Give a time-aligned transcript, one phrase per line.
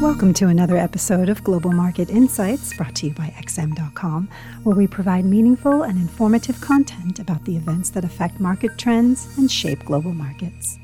[0.00, 4.30] Welcome to another episode of Global Market Insights brought to you by XM.com,
[4.62, 9.52] where we provide meaningful and informative content about the events that affect market trends and
[9.52, 10.78] shape global markets.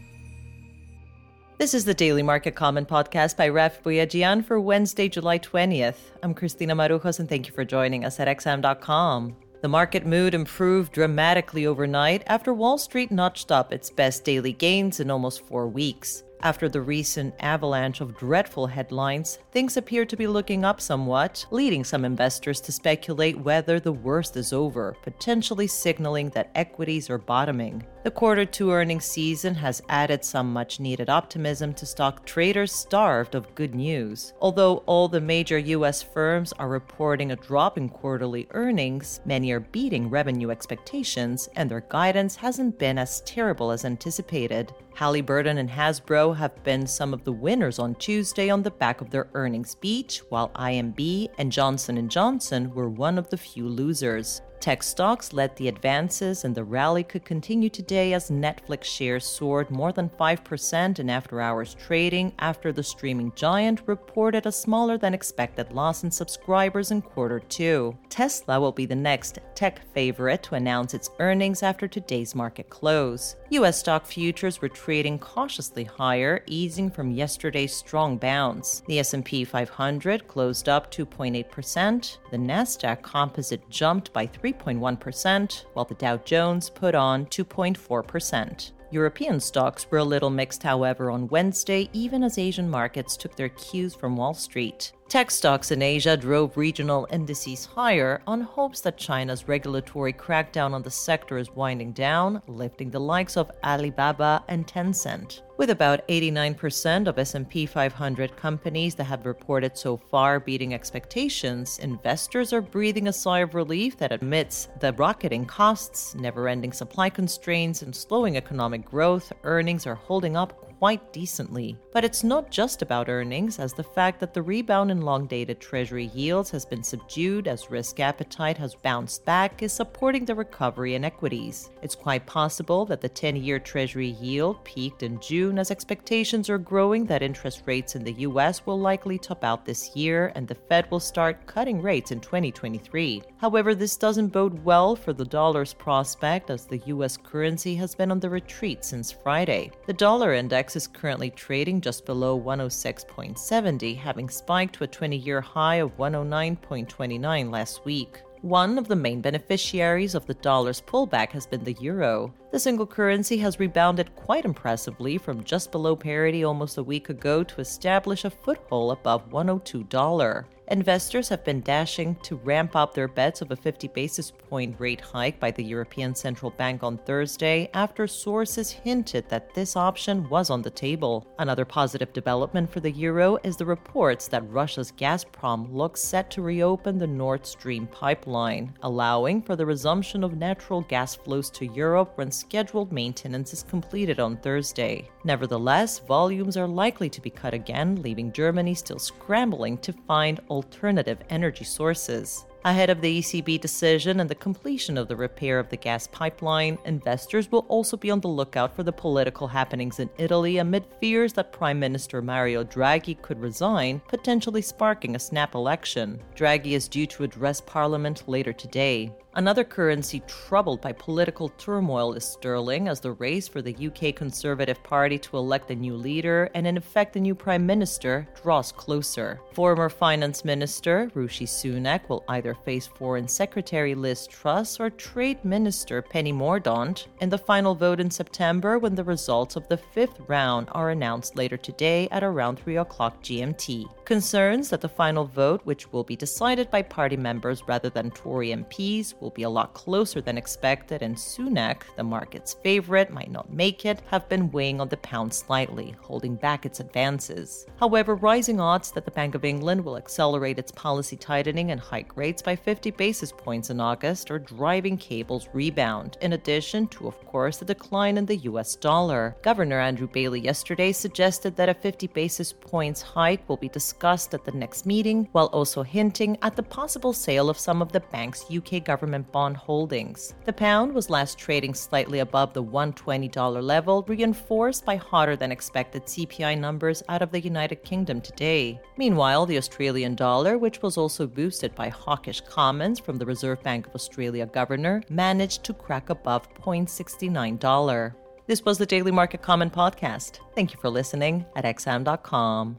[1.57, 6.13] This is the Daily Market Comment podcast by Raf Boyadjian for Wednesday, July 20th.
[6.23, 9.35] I'm Christina Marujos, and thank you for joining us at XM.com.
[9.63, 15.01] The market mood improved dramatically overnight after Wall Street notched up its best daily gains
[15.01, 16.23] in almost four weeks.
[16.43, 21.83] After the recent avalanche of dreadful headlines, things appear to be looking up somewhat, leading
[21.83, 27.85] some investors to speculate whether the worst is over, potentially signaling that equities are bottoming.
[28.07, 33.35] The quarter two earnings season has added some much needed optimism to stock traders starved
[33.35, 34.33] of good news.
[34.41, 39.59] Although all the major US firms are reporting a drop in quarterly earnings, many are
[39.59, 44.73] beating revenue expectations, and their guidance hasn't been as terrible as anticipated.
[44.95, 49.11] Halliburton and Hasbro have been some of the winners on Tuesday on the back of
[49.11, 54.43] their earnings speech, while IBM and Johnson & Johnson were one of the few losers.
[54.61, 59.71] Tech stocks led the advances, and the rally could continue today as Netflix shares soared
[59.71, 65.15] more than 5% in after hours trading after the streaming giant reported a smaller than
[65.15, 67.97] expected loss in subscribers in quarter two.
[68.09, 73.37] Tesla will be the next tech favorite to announce its earnings after today's market close.
[73.51, 78.83] US stock futures were trading cautiously higher, easing from yesterday's strong bounce.
[78.89, 85.95] The S&P 500 closed up 2.8%, the Nasdaq Composite jumped by 3 3.1%, while the
[85.95, 88.73] Dow Jones put on 2.4%.
[88.93, 93.49] European stocks were a little mixed, however, on Wednesday, even as Asian markets took their
[93.49, 94.93] cues from Wall Street.
[95.09, 100.83] Tech stocks in Asia drove regional indices higher on hopes that China's regulatory crackdown on
[100.83, 105.43] the sector is winding down, lifting the likes of Alibaba and Tencent.
[105.59, 112.53] With about 89% of S&P 500 companies that have reported so far beating expectations, investors
[112.53, 117.95] are breathing a sigh of relief that amidst the rocketing costs, never-ending supply constraints, and
[117.95, 121.77] slowing economic growth, earnings are holding up quite decently.
[121.93, 125.61] But it's not just about earnings, as the fact that the rebound in long dated
[125.61, 130.95] Treasury yields has been subdued as risk appetite has bounced back is supporting the recovery
[130.95, 131.71] in equities.
[131.83, 136.59] It's quite possible that the 10 year Treasury yield peaked in June as expectations are
[136.59, 140.55] growing that interest rates in the US will likely top out this year and the
[140.55, 143.23] Fed will start cutting rates in 2023.
[143.39, 148.11] However, this doesn't bode well for the dollar's prospect as the US currency has been
[148.11, 149.71] on the retreat since Friday.
[149.87, 155.17] The dollar index index is currently trading just below 106.70, having spiked to a 20
[155.17, 158.21] year high of 109.29 last week.
[158.43, 162.35] One of the main beneficiaries of the dollar's pullback has been the euro.
[162.51, 167.45] The single currency has rebounded quite impressively from just below parity almost a week ago
[167.45, 173.41] to establish a foothold above $102 investors have been dashing to ramp up their bets
[173.41, 178.07] of a 50 basis point rate hike by the European Central Bank on Thursday after
[178.07, 181.27] sources hinted that this option was on the table.
[181.39, 186.43] Another positive development for the euro is the reports that Russia's Gazprom looks set to
[186.43, 192.13] reopen the Nord Stream pipeline, allowing for the resumption of natural gas flows to Europe
[192.17, 195.09] when scheduled maintenance is completed on Thursday.
[195.25, 201.19] Nevertheless, volumes are likely to be cut again, leaving Germany still scrambling to find alternative
[201.31, 202.47] energy sources.
[202.65, 206.79] Ahead of the ECB decision and the completion of the repair of the gas pipeline,
[206.85, 211.33] investors will also be on the lookout for the political happenings in Italy amid fears
[211.35, 216.21] that Prime Minister Mario Draghi could resign, potentially sparking a snap election.
[216.35, 219.13] Draghi is due to address Parliament later today.
[219.37, 224.83] Another currency troubled by political turmoil is sterling, as the race for the UK Conservative
[224.83, 229.39] Party to elect a new leader and, in effect, a new prime minister draws closer.
[229.53, 236.01] Former Finance Minister Rishi Sunak will either face Foreign Secretary Liz Truss or Trade Minister
[236.01, 240.71] Penny Mordaunt in the final vote in September when the results of the fifth round
[240.73, 243.85] are announced later today at around 3 o'clock GMT.
[244.07, 248.49] Concerns that the final vote, which will be decided by party members rather than Tory
[248.51, 253.53] MPs, will be a lot closer than expected, and Sunak, the market's favorite, might not
[253.53, 257.67] make it, have been weighing on the pound slightly, holding back its advances.
[257.81, 262.17] However, rising odds that the Bank of England will accelerate its policy tightening and hike
[262.17, 267.27] rates by 50 basis points in August are driving cables rebound, in addition to, of
[267.27, 269.35] course, the decline in the US dollar.
[269.43, 274.45] Governor Andrew Bailey yesterday suggested that a 50 basis points hike will be discussed at
[274.45, 278.45] the next meeting, while also hinting at the possible sale of some of the bank's
[278.55, 280.35] UK government government bond holdings.
[280.45, 286.05] The pound was last trading slightly above the $120 level, reinforced by hotter than expected
[286.05, 288.81] CPI numbers out of the United Kingdom today.
[288.97, 293.87] Meanwhile, the Australian dollar, which was also boosted by hawkish comments from the Reserve Bank
[293.87, 298.13] of Australia governor, managed to crack above $0.69.
[298.47, 300.41] This was the Daily Market Comment podcast.
[300.55, 302.79] Thank you for listening at xm.com.